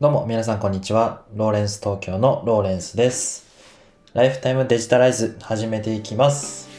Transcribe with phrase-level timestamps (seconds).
[0.00, 1.24] どうも皆さんこんにちは。
[1.34, 3.44] ローレンス東京のローレンスです。
[4.14, 6.70] ライフタイムデジタライズ始めていきます。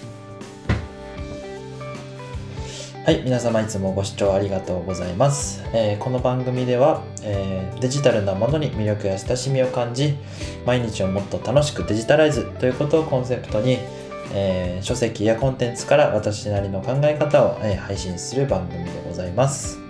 [3.06, 5.62] はい、皆様いつもご視聴ありがとうございます。
[5.72, 10.16] えーこの番組では、えーデジタルなものに魅力や親しみを感じ、
[10.66, 13.78] 毎日をもっと楽しくデジタライズということをコンセプトに、
[14.34, 19.81] えー書籍やコンテンツから私なりの考え方を、え配信する番組でございます。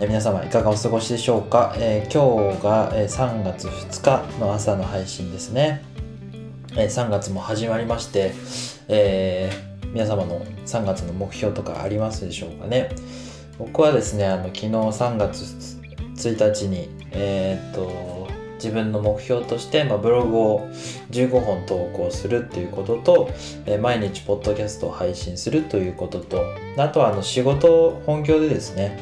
[0.00, 5.84] え皆様いかがお過ごしでしょうか、えー今日が、え3月2日の朝の配信ですね、
[6.76, 8.34] え3月も始まりまして、
[8.88, 12.88] えー皆様の3月の目標とかありますでしょうかね？
[13.60, 15.42] 僕はですねあの昨日3月
[16.16, 18.26] 1日にえーっと
[18.64, 20.68] 自分の目標として、まあ、ブログを
[21.10, 23.30] 15本投稿するっていうことと、
[23.66, 26.42] え毎日ポッドキャストを配信するということと
[26.78, 28.98] あとはあの仕事本業でですね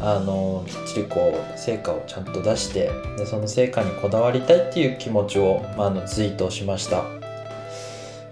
[0.00, 7.04] あのきっちりこう成果をちゃんと出してでその成果にこだわりたいっていう気持ちを、まあ、のツイートしました。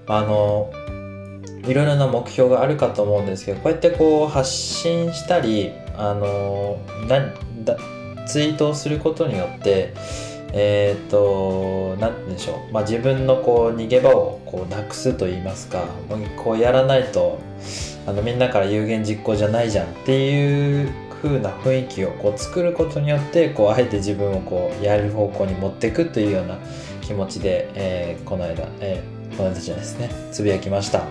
[0.06, 0.70] あの
[1.66, 7.20] いろいろな目標があるかと思うんですけどこうやってこう発信したりあのな
[7.64, 7.78] だ
[8.26, 9.94] ツイートをすることによって
[10.56, 15.84] えっ、と何て言うんでしょう、まあ、自分のこう逃げ場をこうなくすと言いますか。
[16.08, 17.40] もうこうやらないと
[18.06, 26.58] あのみんなから有言実行じゃないじゃんっていう風な雰囲気をこう作ることによってこうあえて自分をこうやる方向に持っていくというような
[27.00, 30.10] 気持ちで、えーこの間、えーこの間じゃないですね。
[30.30, 31.02] つぶやきました。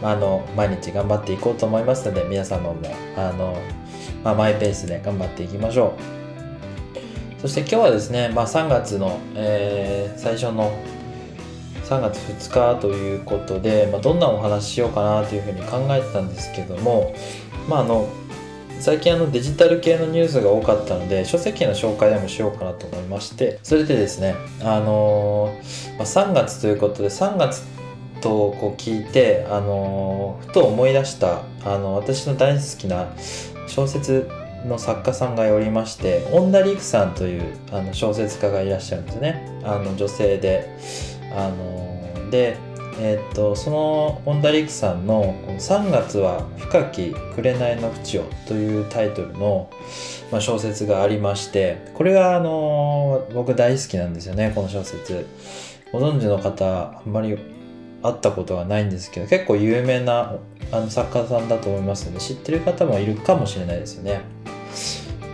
[0.00, 2.76] あの毎日頑張っていこうと思いますので皆様も
[3.16, 3.60] あの、
[4.22, 6.17] まあ、マイペースで頑張っていきましょう。
[7.40, 10.72] そして今日はですね、まあ、3月の、えー最初の
[11.84, 17.14] 3月2日ということで、まあ、どんなお話ししようかなというふうに考えてたんですけども、
[17.66, 18.08] まあ、あの
[18.78, 27.62] 最近あのデジタル系のニュースが多かったので書籍の紹介でもしようかなと思いましてそれでですねあのーまあ、3月ということで3月
[28.20, 33.08] とこう聞いて、あのーふと思い出したあの私の大好きな
[33.66, 34.28] 小説
[34.66, 37.42] の作家さんがおりまして恩田陸さんという
[37.72, 39.60] あの小説家がいらっしゃるんですね。
[39.64, 40.68] あの女性で。
[41.34, 42.56] あので
[43.00, 49.70] えーっとその恩田陸さんの「3月は深き紅の淵を」というタイトルの、
[50.32, 55.26] まあ、小説がありましてこれがあの僕大好きなんですよねこの小説。
[55.90, 57.38] ご存知の方あんまり
[58.02, 60.36] 会ったことがないんですけど結構有名な
[60.70, 64.20] あの作家さんだと思いますので知ってる方もいるかもしれないですよね。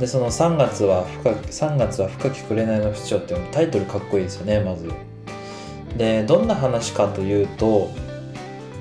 [0.01, 4.91] でその3月は深き3月は深き紅の淵をってタイトルかっこいいですよねまず。
[5.97, 7.91] でどんな話かというと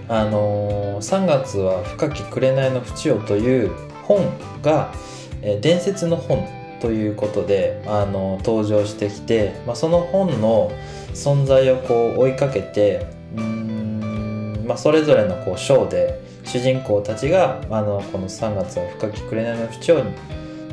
[0.08, 3.72] あのー3月は深き紅の淵をという
[4.04, 4.26] 本
[4.62, 4.94] が、
[5.42, 6.48] えー伝説の本
[6.80, 10.70] ということで、あの登場してきて、まあ、その本の
[11.14, 20.04] 存在をこう追いかけてまあ、それぞれのこう章で主人公たちがあのこの3月は深き紅の淵を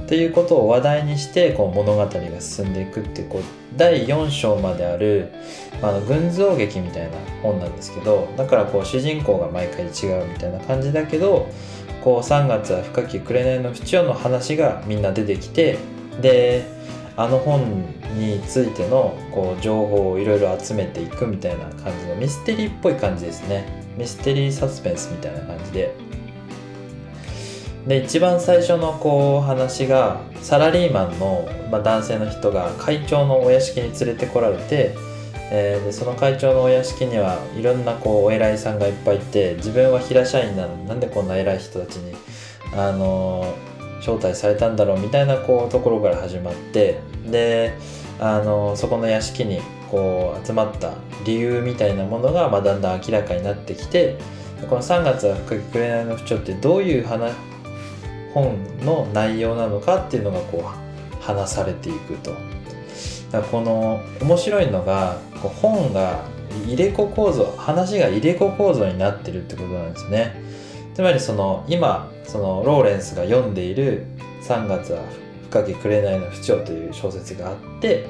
[0.06, 3.43] ということを話題にしてこう物語が進んでいくっていうこう
[3.76, 5.31] 第4章まである
[5.81, 11.48] あの群像劇みたいな本なんですけどだからこう主人公が毎回違うみたいな感じだけど
[12.03, 15.78] こう3月は深き紅の淵をの話がみんな出てきて
[16.21, 16.65] で
[17.20, 17.84] あの本
[18.16, 23.66] についてのこう情報をいろいろ集めていくみたいな感じのミステリーっぽい感じですね。
[23.98, 25.94] ミステリーサスペンスみたいな感じで。
[27.86, 34.94] で一番最初のこう話がサラリーマンの、まあ、男性の人が会長のお屋敷に連れてこられて、
[35.50, 42.14] えーでその会長のお屋敷にはいろんなこうお偉いさんがいっぱいいて自分は平社員なのになんでこんな偉い人たちに、
[42.75, 43.69] あのー
[44.00, 47.76] 招待されたんだろうみたいなこうところから始まってで、
[48.18, 50.92] あのそこの屋敷にこう集まった
[51.24, 54.16] 理由みたいなものが、まあ、だんだん明らかになってきて
[54.68, 57.34] この3月は深き紅の淵ってどういう話
[58.34, 62.30] 本の内容なのかっていうのがこう話されていくと。
[63.32, 66.24] だからこの面白いのがこう本が
[66.66, 70.49] 入れ子構造話が入れ子構造になってるってことなんですね。
[71.00, 74.04] つまりその今そのローレンスが読んでいる
[74.47, 75.00] 「3月は
[75.48, 78.04] 深き紅の淵を」という小説があって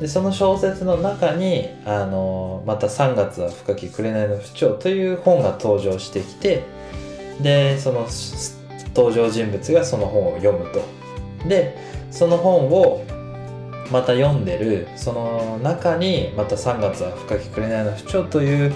[0.00, 6.64] でその小説の中にあのまた「3月は深き紅の淵を」という本が登場してきて
[7.40, 8.08] でその
[8.96, 10.80] 登場人物がその本を読むと。
[11.48, 11.76] で
[12.10, 13.04] その本を
[13.92, 18.74] また読んでるその中にまた3月は深き紅の淵をという、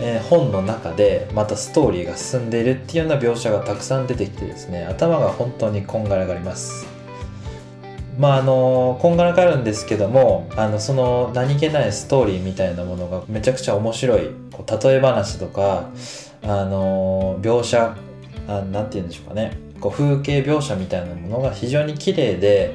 [0.00, 6.86] えー本の中でまたストーリーが進んでいるっていうような描写がたくさん出てきてですね頭が本当にこんがらがります。
[8.18, 15.88] まああのこんがらがるんですけどもあのその何気ないストーリーみたいなものがめちゃくちゃ面白いこう例え話とか
[16.42, 17.96] あの描写
[18.46, 19.56] あなんて言うんでしょうかね。
[19.80, 22.74] こう風景描写みたいなものが非常に綺麗で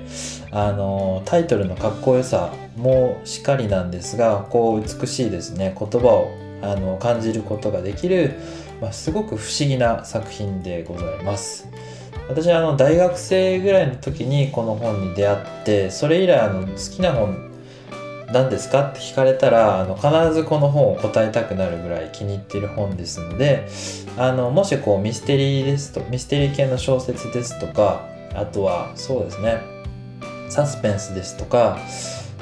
[0.50, 6.31] あのタイトルのかっこよさもしかりなんですがこう美しいですね言葉を
[6.62, 8.36] あの感じることができる、
[8.81, 11.68] まあ、すごく不思議な作品でございます。
[12.27, 17.51] 私はあの大学生ぐらいの時にこの本に出会ってそれ以来あの好きな本
[18.33, 18.89] 何ですか？
[18.89, 23.68] って聞かれたらあの必ずこの本を答えたくなるぐらい気に入っている本ですので
[24.18, 29.60] あのもしこうミステリーですとミステリー系の小説ですとかあとはそうですね
[30.50, 31.78] サスペンスですとか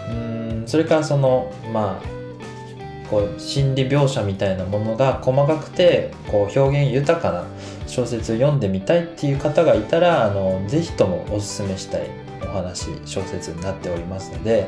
[0.09, 7.45] うんそれからそのまあこう心理描写みたいなものが細かくてこう表現豊かな
[7.87, 12.09] 小説を読んでみたいっていう方がいたらあのぜひともおすすめしたい
[12.41, 14.67] お話小説になっておりますので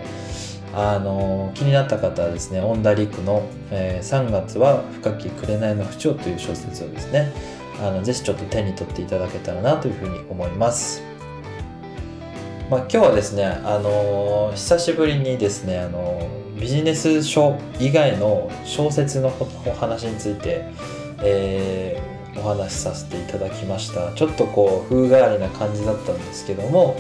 [0.74, 7.32] あの気になった方はですね恩田陸の、えー、3月は深き紅の不調」という小説をですね
[7.82, 11.15] あのぜひちょっと手に取っていただけたらなというふうに思います。
[12.70, 19.32] まあ、今日はですね、あのー、久しぶりにですね、あのー、ビジネス書以外の小説の
[19.68, 20.66] お話について、
[21.20, 26.98] えー、お話しさせていただきましたちょっとこう風変わりな感じだったんですけども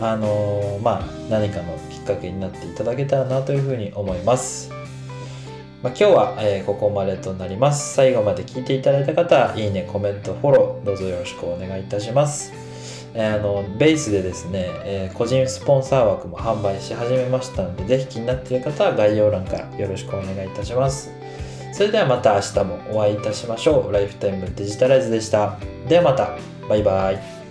[0.00, 4.70] あのまあ何かのきっかけになっていただけたらなというふうに思います。
[5.84, 7.92] まあ、今日は、え、ここまでとなります。
[7.92, 12.63] 最後まで聞いていただいた方、いいね、コメント、フォロー、どうぞよろしくお願いいたします。
[13.16, 21.12] あのベースでですね、えー、個人スポンサー枠も販売し始めましたので、是非気になっている方は概要欄からよろしくお願いいたします。
[21.72, 23.92] それではまた明日もお会いいたしましょう。
[23.92, 25.58] ライフタイムデジタライズでした。
[25.88, 26.36] ではまた。
[26.68, 27.43] バイバイ。